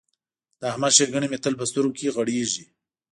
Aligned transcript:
د 0.59 0.61
احمد 0.71 0.91
ښېګڼې 0.97 1.27
مې 1.31 1.37
تل 1.43 1.53
په 1.59 1.65
سترګو 1.69 1.95
کې 1.97 2.13
غړېږي. 2.15 2.65